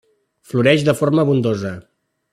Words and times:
Floreix 0.53 0.87
de 0.89 0.97
forma 1.03 1.27
abundosa. 1.27 1.75